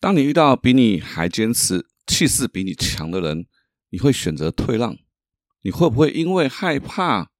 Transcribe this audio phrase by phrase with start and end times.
[0.00, 3.46] 当你遇到比你还坚持、气势比你强的人，
[3.90, 4.96] 你会选择退让？
[5.60, 7.30] 你会不会因为害怕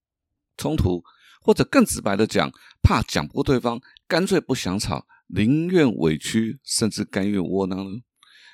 [0.58, 1.02] 冲突，
[1.41, 2.52] 或者更直白的讲，
[2.83, 8.00] 怕讲不过对方，干脆不想吵，宁愿委屈，甚至甘愿窝囊呢？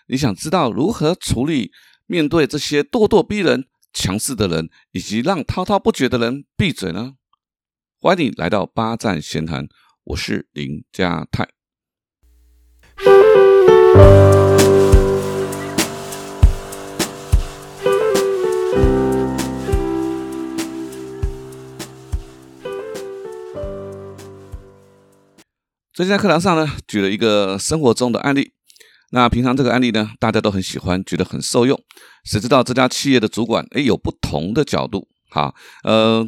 [0.07, 1.73] 你想知道如何处理
[2.07, 7.15] 面对这些咄咄逼人、强势的人，以及让滔滔不绝的人闭嘴呢？
[7.99, 9.67] 欢迎你来到八站闲谈，
[10.05, 11.49] 我是林家泰。
[25.97, 28.53] 最近在课堂上呢，举了一个生活中的案例。
[29.13, 31.83] 那平常这个案例呢，大家都很喜欢，觉得很受用。
[32.23, 35.09] 谁知道这家企业的主管，哎，有不同的角度。
[35.31, 35.55] 哈，
[35.85, 36.23] 呃，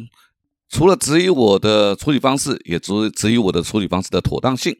[0.71, 4.75] 除了质疑我的处理方式，也质质疑我的处理方式的妥当性。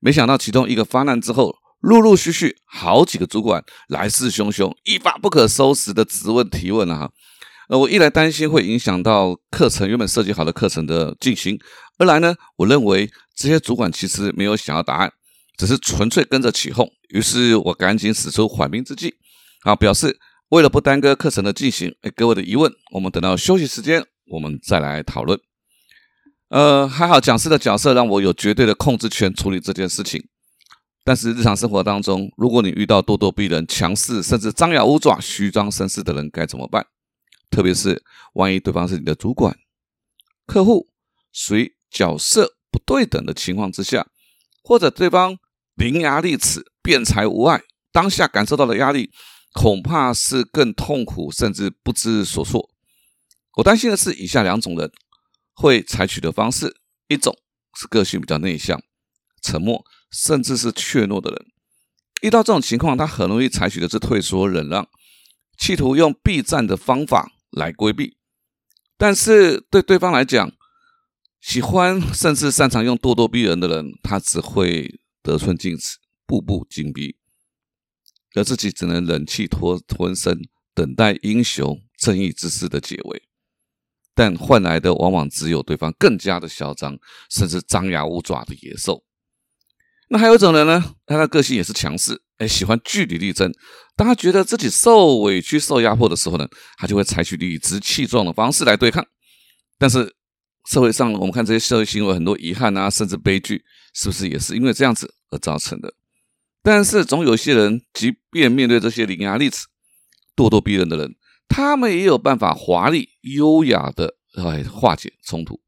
[0.00, 7.12] 没想到其中一个发难之后，陆陆续续好几个主管来势汹汹，一发不可收拾的质问提问了哈。
[7.68, 11.58] 呃，我一来担心会影响到课程原本设计好的课程的进行，
[11.98, 15.10] 二来呢，我认为这些主管其实没有想要答案，
[15.56, 16.88] 只是纯粹跟着起哄。
[17.08, 19.14] 于是我赶紧使出缓兵之计，
[19.62, 20.18] 啊，表示
[20.50, 25.38] 为了不耽搁课程的进行，哎，各位的疑问，我们等到休息时间我们再来讨论。
[26.50, 30.22] 呃，还好讲师的角色让我有绝对的控制权处理这件事情。
[31.02, 36.86] 但是日常生活当中，如果你遇到咄咄逼人、强势甚至张牙舞爪、虚张声势的人，该怎么办？
[37.54, 38.02] 特别是
[38.32, 39.56] 万一对方是你的主管、
[40.44, 40.88] 客户，
[41.32, 44.08] 属于角色不对等的情况之下，
[44.64, 45.38] 或者对方
[45.76, 49.12] 伶牙俐齿、辩才无碍，当下感受到的压力，
[49.52, 52.68] 恐怕是更痛苦，甚至不知所措。
[53.58, 54.90] 我担心的是以下两种人
[55.52, 57.38] 会采取的方式：一种
[57.78, 58.82] 是个性比较内向、
[59.40, 61.46] 沉默，甚至是怯懦的人，
[62.22, 64.88] 遇到这种情况，他很容易采取的是退缩、忍让，
[65.56, 67.30] 企图用避战的方法。
[67.54, 68.16] 来规避，
[68.96, 70.52] 但是对对方来讲，
[71.40, 77.16] 喜欢甚至擅长用咄咄逼人的人，他只会得寸进尺，步步紧逼，
[78.34, 80.40] 而自己只能忍气吞吞声，
[80.74, 83.22] 等待英雄正义之士的解围，
[84.14, 86.98] 但换来的往往只有对方更加的嚣张，
[87.30, 89.04] 甚至张牙舞爪的野兽。
[90.14, 92.22] 那还有一种人呢，他的个性也是强势。
[92.38, 93.52] 哎，喜欢据理力争。
[93.96, 96.46] 当他觉得自己受委屈、受压迫的时候呢，
[96.78, 99.04] 他就会采取理直气壮的方式来对抗。
[99.76, 100.14] 但是
[100.70, 105.92] 社会上，我们看这些社会行为，很多遗憾啊，甚至悲剧，是不是也是因为这样子而造成的？
[106.62, 109.66] 但是总有些人，即便面对这些伶牙俐齿、
[110.36, 111.16] 咄咄逼人的人，
[111.48, 115.60] 他们也有办法华丽优雅的来化解冲突。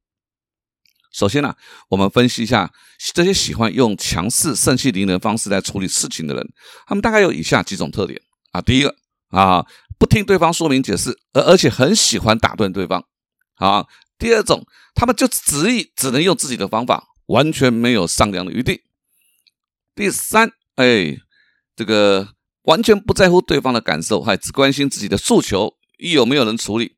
[1.17, 1.57] 首先呢，
[1.89, 2.71] 我们分析一下
[3.15, 6.47] 这些喜欢用强势、盛气凌人方式来处理事情的人，
[6.87, 8.21] 他们大概有以下几种特点
[8.53, 8.61] 啊。
[8.61, 8.95] 第一个
[9.31, 9.65] 啊，
[9.99, 13.03] 不听对方说明解释，而而且很喜欢打断对方。
[13.55, 13.87] 啊，
[14.19, 18.83] 第二种，他们就执意只能用自己的方法，完全没有商量的余地。
[19.95, 21.17] 第三，哎，
[21.75, 22.29] 这个
[22.65, 26.97] 完全不在乎对方的感受，还只关心自己的诉求，一有没有人处理。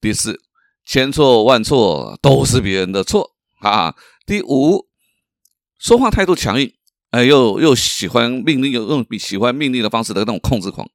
[0.00, 0.40] 第四，
[0.86, 3.32] 千错万错都是别人的错。
[3.60, 3.94] 啊，
[4.26, 4.88] 第五，
[5.78, 6.72] 说话态度强硬，
[7.10, 10.88] 哎，又又喜欢命令，又用喜欢命令的方式的那种控制狂。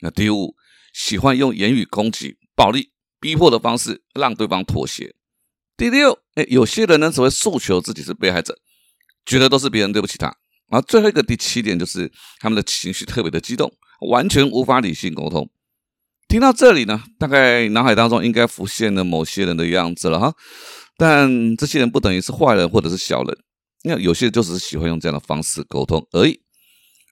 [0.00, 0.54] 那第五，
[0.92, 5.14] 喜欢用言语攻击、暴力、逼迫的方式让对方妥协。
[5.76, 8.58] 第六，哎，有些人呢只会诉求自己是被害者，
[9.24, 10.26] 觉得都是别人对不起他。
[10.68, 13.72] 然后最后一个第七点就是他们的情绪特别的激动，
[14.10, 15.50] 完全无法理性沟通。
[16.28, 20.34] 听到这里呢，大概脑海当中应该浮现了某些人的样子了哈。
[20.96, 23.38] 但这些人不等于是坏人或者是小人，
[23.84, 26.40] 那有些就是喜欢用这样的方式沟通而已。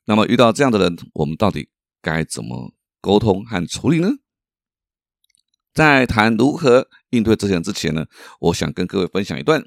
[0.05, 1.69] 那么遇到这样的人，我们到底
[2.01, 4.09] 该怎么沟通和处理呢？
[5.73, 8.05] 在谈如何应对这些人之前呢，
[8.41, 9.65] 我想跟各位分享一段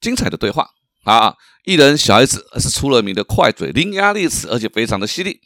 [0.00, 0.68] 精彩的对话
[1.04, 1.34] 啊！
[1.64, 5.40] 艺人小 S 是出了名的快嘴、伶牙俐齿，而且非常的犀利。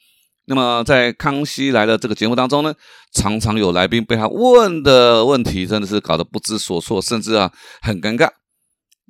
[0.47, 2.75] 那么在《康熙来了》这个节目当中呢，
[3.15, 7.51] 常常有来宾被他问的问题真的是搞得不知所措，甚至啊
[7.81, 8.29] 很尴尬。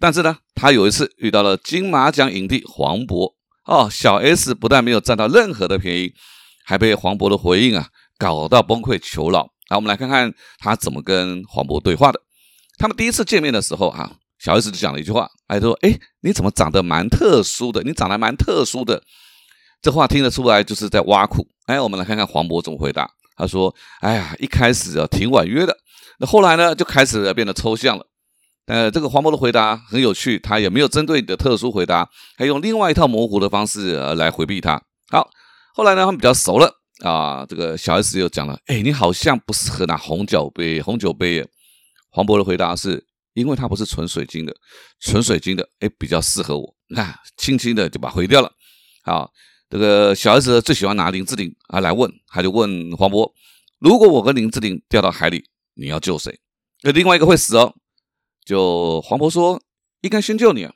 [0.01, 3.33] 但是呢，他有一次遇到了金马奖影帝黄渤
[3.67, 6.13] 哦，小 S 不但没有占到任何的便宜，
[6.65, 9.41] 还被黄渤的回应啊搞到崩溃求饶。
[9.69, 12.21] 好，我们来看看他怎么跟黄渤对话的。
[12.79, 17.83] 他们第一次见面的时候啊，小 S 就讲了一句话，哎说：“哎，你怎么长得蛮特殊的？
[17.83, 19.03] 你长得蛮特殊的。”
[19.85, 21.47] 这话听得出来，就是在挖苦。
[21.67, 23.07] 哎，我们来看看黄渤怎么回答。
[23.37, 25.77] 他说：“哎呀，一开始啊挺婉约的，
[26.19, 28.07] 那后来呢就开始变得抽象了。”
[28.65, 32.09] 呃，这个黄渤的回答很有趣，他也没有针对你的特殊回答，
[32.39, 34.81] 还用另外一套模糊的方式来回避他。
[35.11, 35.29] 好，
[35.75, 36.73] 后来呢，他们比较熟了
[37.03, 37.45] 啊。
[37.47, 41.47] 这个小 S 又讲了，哎，你好像不适合拿红酒杯，红酒杯。
[42.09, 43.05] 黄渤的回答是，
[43.35, 44.55] 因为它不是纯水晶的，
[45.01, 46.75] 纯水晶的，哎，比较适合我。
[46.89, 48.51] 你看，轻轻的就把回掉了。
[49.03, 49.31] 好，
[49.75, 53.33] 这个小 S 最喜欢拿林志玲啊来问，他就问黄渤，
[53.81, 56.39] 如果我跟林志玲掉到海里，你要救谁？
[56.83, 57.75] 那另外一个会死哦。
[58.45, 59.61] 就黄渤说，
[60.03, 60.73] 应该先救你啊，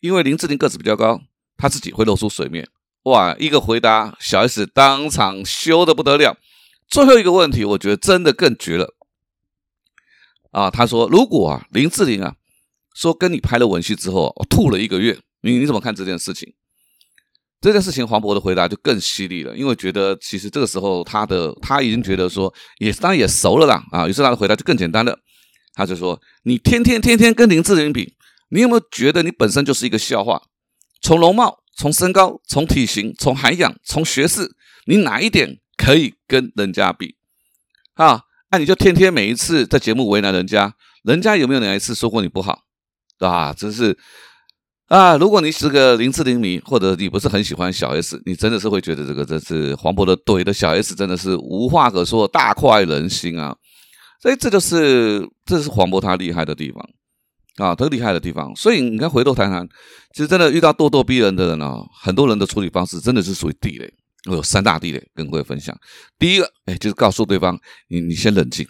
[0.00, 1.20] 因为林志玲个子比较高，
[1.56, 2.68] 她自己会露出水面。
[3.04, 6.36] 哇，一个回答，小 S 当场羞的不得了。
[6.88, 8.96] 最后一个问题，我觉得真的更绝了。
[10.50, 12.34] 啊，他说，如果啊林志玲啊
[12.96, 16.52] 说跟你拍了吻戏之后，吐了一个月，你你怎么看这件事情？
[17.60, 25.18] 这件事情，黄渤的回答就更犀利了，因为觉得其实这个时候他的他已经觉得说，也当然也熟了啦啊，于是他的回答就更简单了，
[25.74, 28.14] 他就说，你天天天天跟林志玲比，
[28.50, 30.42] 你有没有觉得你本身就是一个笑话？
[31.02, 31.58] 从容貌。
[31.80, 34.50] 从身高、从体型、从涵养、从学识，
[34.86, 37.14] 你哪一点可以跟人家比？
[37.94, 40.74] 啊，那你就天天每一次在节目为难人家，
[41.04, 42.62] 人家有没有哪一次说过你不好？
[43.20, 43.96] 啊，真是
[44.88, 45.16] 啊！
[45.16, 53.54] 如果你是个林志玲迷，或者你不是很喜欢小 S，你真的是会觉得这个这是黄渤的怼的小 S，真的是无话可说，大快人心啊！
[54.22, 56.82] 所以这就是这是黄渤他厉害的地方。
[57.56, 59.66] 啊，他厉害的地方，所以你看，回头谈谈，
[60.14, 63.92] 其实真的遇到咄咄逼人的人啊，很多人的处理方式真的是属于地雷。
[64.30, 65.76] 我有三大地雷跟各位分享。
[66.20, 67.58] 第一个，哎，就是告诉对方，
[67.88, 68.64] 你你先冷静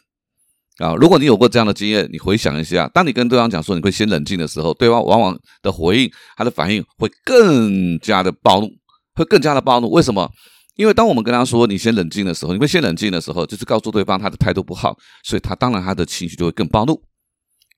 [0.79, 0.95] 啊。
[0.95, 8.69] 如果你有过这样的经验，你回想一下，当你跟对方讲说你会先冷静的时候，对方往往的回应，他的反应会更加的暴怒，
[9.15, 9.91] 会更加的暴怒。
[9.91, 10.31] 为什么？
[10.77, 17.03] 因为当我们跟他说你先冷静的时候，你会先冷静的时候，就是告诉对方他的态度不好，所以他当然他的情绪就会更暴怒。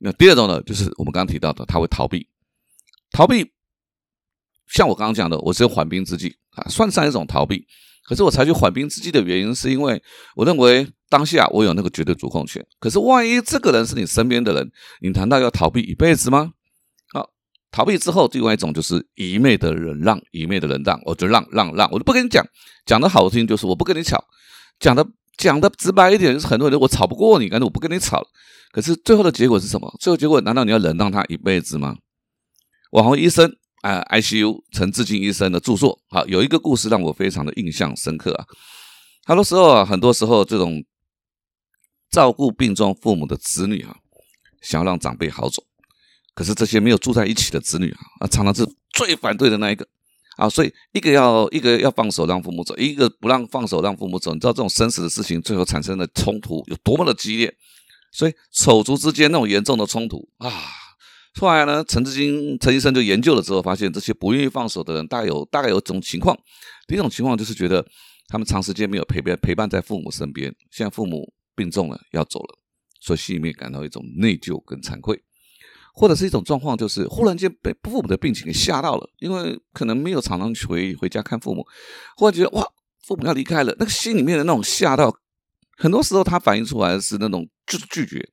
[0.01, 2.27] 那第二种呢，就是我们刚刚提到的，他会逃避，
[3.11, 3.51] 逃避。
[4.69, 7.67] 像我刚刚讲的，我是缓兵之计啊，算上一种逃避。
[8.03, 10.03] 可是我采取缓兵之计的原因，是因为
[10.35, 12.65] 我认为当下我有那个绝对主控权。
[12.81, 14.69] 可是万一这个人是你身边的人，
[15.01, 16.51] 你难道要逃避一辈子吗？
[17.13, 17.29] 好，
[17.71, 22.45] 逃避之后，另外一种就是一昧的忍让，一昧的忍让，我就让让让，我就不跟你讲。
[22.85, 24.25] 讲的好听就是我不跟你吵，
[24.81, 25.07] 讲的
[25.37, 28.27] 讲的直白一点就是很多人我吵不过你，干脆我不跟你吵。
[28.73, 29.89] 可是最后的结果是什么？
[30.01, 31.95] 最后结果难道你要忍让他一辈子吗？
[32.91, 38.45] 网红医生啊，ICU 陈志金医生的著作，好有一个故事让我非常的印象深刻啊。
[39.25, 40.85] 很多时候啊，很多时候这种
[42.11, 43.97] 照顾病重父母的子女啊，
[44.61, 45.63] 想要让长辈好走，
[46.35, 49.87] 可是这些没有住在一起的子女啊，啊常常是最反对的那一个
[50.37, 50.49] 啊。
[50.49, 54.35] 所以一个要一个要放手让父母走，一个不让放手让父母走。
[54.35, 57.55] 你知道这种生死的事情，最后产生的冲突有多么的激烈？
[58.13, 60.51] 所以手足之间那种严重的冲突啊，
[61.35, 66.37] 后来呢，陈志金陈医生就研究了之后，发现这些不愿意放手的人，大概有大概有种情况。
[66.89, 67.87] 第一种情况就是觉得
[68.29, 72.59] 他们长时间没有陪伴陪伴在父母身边，现在父母病重了要走了，
[73.01, 75.23] 所以心里面感到一种内疚跟惭愧，
[75.95, 81.65] 或者是一种状况，就是忽然间被父母的病情给吓到了，因为可能没有常常回回家看父母，
[82.17, 82.67] 忽然觉得哇，
[83.07, 85.17] 父母要离开了，那个心里面的那种吓到。
[85.77, 88.29] 很多时候，他反映出来是那种就是拒绝，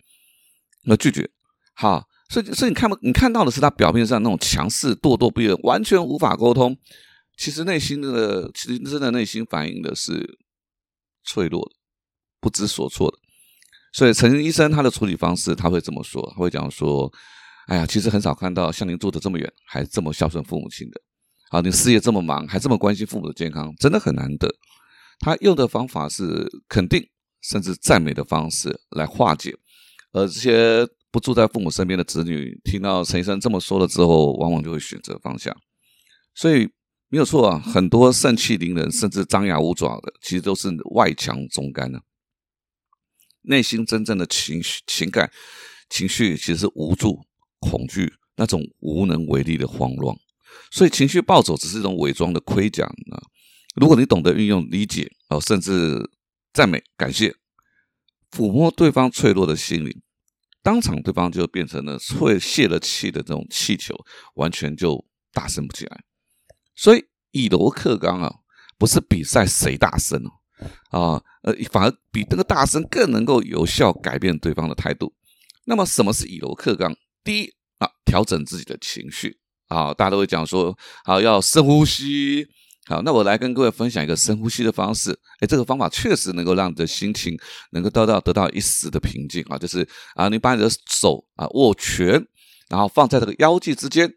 [0.83, 1.29] 那拒绝，
[1.75, 6.77] 好，所以所以你看不，你看到的是他表面上那种强势、咄咄逼人，完全无法沟通。
[7.37, 10.37] 其实内心的，其实真的内心反映的是
[11.23, 11.75] 脆弱的、
[12.39, 13.17] 不知所措的。
[13.93, 17.11] 所以陈医生他的处理方式，他会这么说，他会讲说
[17.67, 21.01] ：“哎呀，其实很少看到像您住的这么远，还这么孝顺父母亲的。
[21.51, 24.47] 啊，你事业这么忙，还这么关心父母的健康，真的很难得。”
[25.19, 27.07] 他用的方法是肯定。
[27.43, 29.55] 甚至赞美的方式来化解，
[30.11, 35.55] 而这些不住在父母身边的子女，听到陈医生这么说了之后，往往就会选择放下。
[36.35, 36.69] 所以
[37.09, 41.99] 没有错啊，很多盛气凌人，甚至张牙舞爪的，其实都是外强中干呢。
[43.43, 45.31] 内心真正的情绪、情感、
[45.89, 47.25] 情绪，其实是无助、
[47.59, 50.15] 恐惧，那种无能为力的慌乱。
[50.71, 53.21] 所以情绪暴走只是一种伪装的盔甲啊。
[53.75, 56.09] 如果你懂得运用理解哦，甚至。
[56.53, 57.35] 赞美、感谢、
[58.31, 60.01] 抚摸对方脆弱的心灵，
[60.67, 63.95] 当场对方就变成了会泄了气的这种气球，
[64.33, 66.03] 完全就大声不起来。
[66.75, 68.29] 所以以柔克刚啊，
[68.77, 70.21] 不是比赛谁大声
[70.91, 75.13] 哦，啊，呃，反而比那个大声更能够有效改变对方的态度。
[75.63, 76.93] 那么什么是以柔克刚？
[77.23, 82.45] 第一啊，调整自己的情绪啊，大家都会讲说，啊要深呼吸。
[82.87, 85.11] 好，那我来跟各位分享一个深呼吸的方式。
[85.39, 87.37] 哎，这个方法确实能够让你的心情
[87.71, 89.57] 能够得到得到一时的平静啊。
[89.57, 92.25] 就是啊，你把你的手啊握拳，
[92.69, 94.09] 然后放在这个腰际之间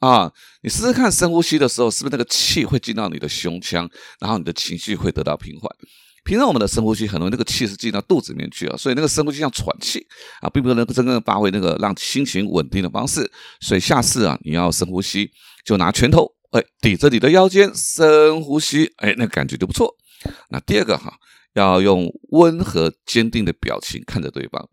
[0.00, 0.30] 啊，
[0.62, 3.88] 你试试看深呼吸的时候，是不是那个气会进到你的胸腔，
[4.20, 5.70] 然后你的情绪会得到平缓。
[6.22, 10.06] 平常我们的深呼吸，很容易那个气是进到肚子里面去啊，所以那个深呼吸像喘气
[10.42, 13.30] 啊，并不能真正发挥那个让心情稳定的方式。
[13.60, 15.30] 所以下次啊，你要深呼吸，
[15.64, 19.94] 就拿拳头哎抵着你的腰间，深呼吸，哎，那感觉就不错。
[20.50, 21.12] 那第二个哈，
[21.54, 24.68] 要用温和坚定的表情看着对方。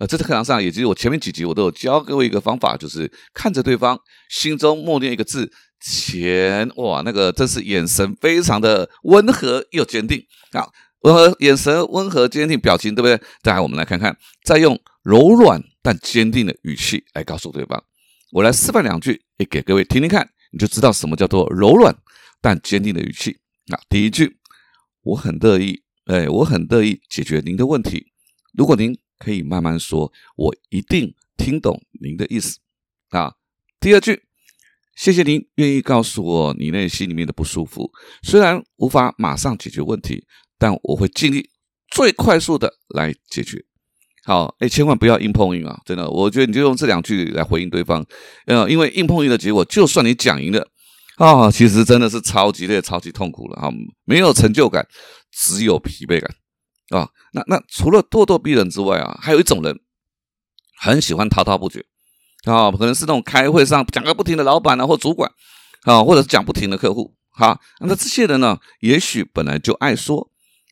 [0.00, 3.98] 呃，这次课堂上，也就是我前面几集我都有教各位一个方法，就是看着对方，
[4.30, 5.50] 心中默念一个字
[5.84, 10.68] “钱”，哇，那个真是眼神非常的温和又坚定啊，
[11.00, 13.20] 温和眼神温和坚定，表情对不对？
[13.42, 17.82] 再来，我们来看看，再用柔软但坚定的语气来告诉对方。
[18.30, 21.96] 我来示范两句，也给各位听听看，你就知道什么叫做柔软
[22.40, 23.38] 但坚定的语气。
[23.68, 24.38] 啊，第一句，
[25.02, 28.12] 我很乐意，哎，我很乐意解决您的问题。
[28.52, 32.58] 如果您可以慢慢说，我一定听懂您的意思
[33.10, 33.34] 啊。
[33.78, 34.22] 第二句，
[34.96, 40.26] 谢谢您愿意告诉我你内心里面的不舒服，虽然无法马上解决问题，
[40.58, 41.50] 但我会尽力
[41.90, 43.64] 最快速的来解决。
[44.28, 45.80] 好，哎，千万不要硬碰硬啊！
[45.86, 48.04] 真的，我觉得你就用这两句来回应对方，
[48.44, 50.68] 呃，因为硬碰硬的结果，就算你讲赢了
[51.16, 53.72] 啊，其实真的是超级累、超级痛苦了啊，
[54.04, 54.86] 没有成就感，
[55.32, 56.30] 只有疲惫感。
[56.90, 59.80] 啊，那那除了咄咄逼人之外啊，还有一种人
[60.78, 61.82] 很喜欢滔滔不绝
[62.44, 65.32] 啊，可能是那种开会上讲个不停的老板啊或主管
[65.84, 67.58] 啊，或者是讲不停的客户哈。
[67.80, 70.30] 那这些人呢，也许本来就爱说，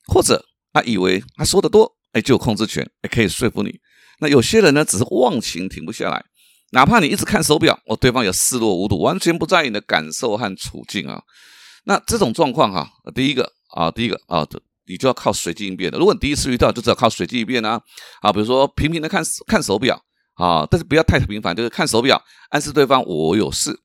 [0.08, 0.44] 或者
[0.74, 3.78] 他以为他说的多，哎，就有控制权，也可以说服你。
[4.20, 6.24] 那有些人呢，只是忘情停不下来，
[6.70, 11.22] 哪怕你一直看手表，哦，对方也视若无睹，完全不在意你的感受和处境啊。
[11.84, 14.46] 那这种状况哈，第一个啊，第一个啊。
[14.88, 15.98] 你就要靠随机应变的。
[15.98, 17.82] 如果你第一次遇到，就只要靠随机应变啊。
[18.20, 20.00] 啊，比如说频频的看看手表
[20.34, 23.76] 啊，但是不要太频繁，就是看手表暗示对方我有事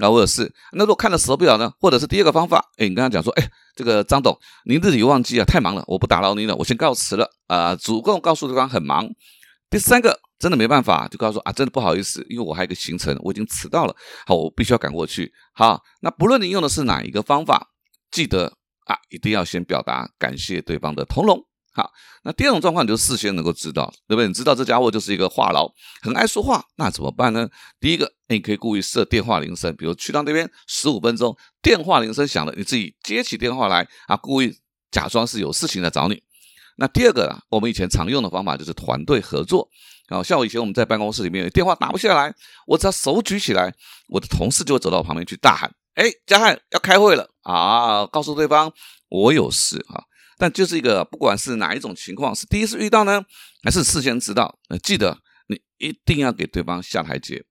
[0.00, 0.52] 那，我也是。
[0.72, 9.06] 那如果看了手表呢，或者是第二个方法，哎，你跟他讲说，哎，这个张董，您自己忘记啊，太忙了，我不打扰您了，我先告辞了啊，主动告诉对方很忙。
[9.68, 13.94] 第三个真的没办法，就告诉说啊，真的不好意思，因为我还有个行程，我已经迟到了，
[14.26, 15.32] 好，我必须要赶过去。
[15.52, 17.68] 好，那不论你用的是哪一个方法，
[18.10, 18.54] 记得。
[18.86, 21.38] 啊，一定要先表达感谢对方的通融。
[21.72, 21.90] 好，
[22.24, 24.26] 那第二种状况，你就事先能够知道，对不对？
[24.26, 25.70] 你知道这家伙就是一个话痨，
[26.02, 27.48] 很爱说话，那怎么办呢？
[27.78, 34.52] 第一个，你可以故意设电话铃声，比如去到那边十五分钟，电话铃声响了，你自己接起电话来啊，故意
[34.90, 36.20] 假装是有事情来找你。
[36.76, 39.68] 那第二个啊，我们以前常用的方法就是团队合作。
[40.08, 42.34] 啊，像我以前我们在办公室里面，电话打不下来，
[42.66, 43.72] 我只要手举起来，
[44.08, 45.72] 我的同事就会走到我旁边去大喊。
[45.94, 48.04] 哎，嘉汉要开会了啊！
[48.06, 48.72] 告诉对方
[49.08, 50.02] 我有事啊。
[50.40, 53.22] 但就是一个，不管是哪一种情况，是第一次遇到呢，
[53.62, 55.18] 还是事先知道，呃，记得
[55.48, 57.44] 你一定要给对方下台阶，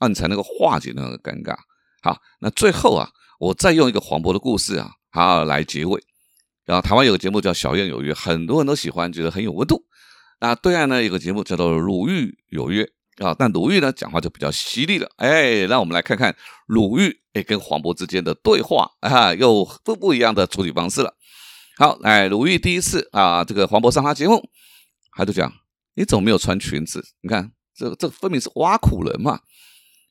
[0.00, 1.56] 啊，你才能够化解那个尴尬。
[2.02, 3.08] 好，那最后啊，
[3.38, 5.98] 我再用一个黄渤的故事啊，好来结尾。
[6.66, 9.82] 然后台湾有个节目叫《小燕有约》，很多人都喜欢，觉得很有温度。
[10.40, 12.84] 那对岸呢有个节目叫做《鲁豫有约》。
[13.26, 16.34] 啊，但鲁豫呢讲话就比较犀利了，哎，让我们来看看
[16.66, 21.14] 鲁豫哎跟黄渤之间的对话啊，又不不一样的处理方式了。
[21.80, 24.50] 好，哎鲁豫第一次啊，这个黄渤上他节目，
[25.16, 25.50] 他就讲
[25.94, 27.02] 你怎么没有穿裙子？
[27.22, 29.40] 你看这这分明是挖苦人嘛。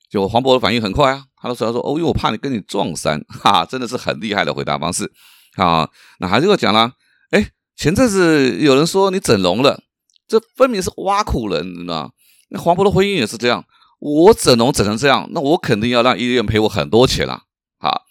[0.09, 5.11] 就黄渤的反应很快啊，他就说说哦，因为我怕你跟你撞衫， 哈，真的是很厉害的回答方式。
[5.55, 5.87] 好，
[6.19, 6.91] 那还是要讲了，
[7.29, 9.79] 哎，前阵子有人说你整容了，
[10.27, 12.11] 这分明是挖苦人，你知道
[12.49, 13.63] 那黄渤的婚姻也是这样，
[13.99, 17.43] 我整容整成这样，那我肯定要让医院赔我很多钱了。
[17.77, 18.01] 好，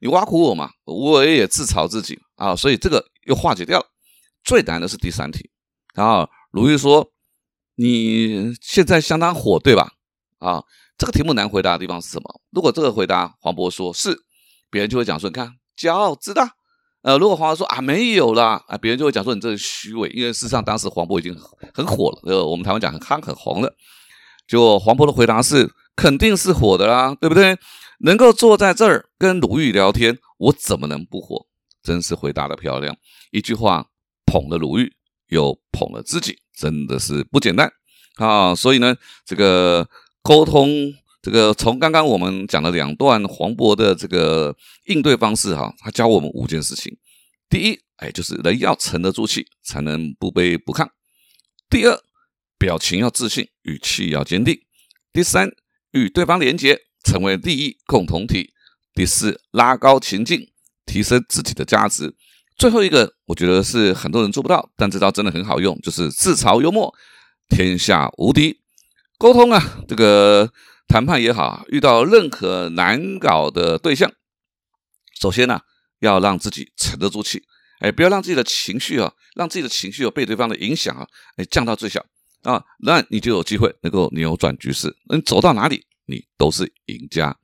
[0.00, 3.86] 你挖苦我嘛，我也自嘲自己啊，所以这个又化解掉了。
[4.42, 5.50] 最难的是第三题。
[5.94, 7.12] 然后鲁豫说
[7.76, 9.92] ：“你现在相当火，对吧？”
[10.38, 10.62] 啊，
[10.96, 12.40] 这个题目难回答的地方是什么？
[12.50, 14.16] 如果这个回答黄渤说是，
[14.70, 16.54] 别人就会讲说：“你看，骄傲自大。”
[17.02, 21.36] 呃，如果黄渤说啊没有啦，啊，别人就会讲说你这是虚伪，因为事实上当时黄渤已经
[21.74, 23.74] 很火了，呃，我们台湾讲很夯很红了。
[24.46, 27.58] 结果黄渤的回答是肯定是火的啦，对不对？
[28.00, 31.47] 能够坐在这儿跟鲁豫聊天，我怎么能不火？
[31.88, 32.94] 真是回答的漂亮，
[33.30, 33.86] 一句话
[34.26, 34.92] 捧了鲁豫，
[35.28, 37.72] 又捧了自己，真的是不简单
[38.16, 38.54] 啊！
[38.54, 39.88] 所以呢，这个
[40.22, 40.68] 沟通。
[41.20, 46.96] 这个从刚刚我们讲的两段黄渤的这个应对方式哈，他教我们五件事情。
[47.50, 50.86] 第一，哎，就是人要沉得住气，才能不卑不亢；
[51.68, 52.00] 第二，
[52.56, 54.54] 表情要自信，语气要坚定；
[55.12, 55.50] 第三，
[55.90, 58.52] 与对方连结，成为利益共同体；
[58.94, 60.48] 第四，拉高情境，
[60.88, 62.08] 提升自己的价值；
[62.56, 66.92] 最后一个，我觉得是很多人做不到，但这招真的很好用，就是自嘲幽默，
[67.48, 68.60] 天下无敌。
[69.18, 70.50] 沟通啊，这个。
[70.90, 74.10] 谈判也好，遇到任何难搞的对象，
[75.20, 75.60] 首先呢，
[76.00, 77.42] 要让自己沉得住气，
[77.80, 82.02] 哎，不要让自己的情绪啊，让自己的情绪有被对方的影响啊，哎，降到最小
[82.42, 84.96] 啊，那你就有机会能够扭转局势。
[85.10, 87.36] 你走到哪里，你都是赢家。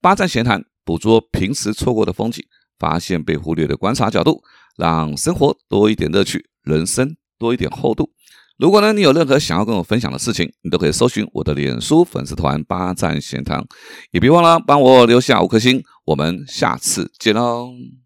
[0.00, 2.42] 八站闲谈，捕捉平时错过的风景，
[2.82, 4.42] 发现被忽略的观察角度，
[4.76, 8.10] 让生活多一点乐趣，人生多一点厚度。
[8.58, 13.64] 如果呢，你有任何想要跟我分享的事情，你都可以搜寻我的脸书粉丝团“八站闲谈”，
[14.10, 15.80] 也别忘了帮我留下五颗星。
[16.06, 18.01] 我们下次见喽。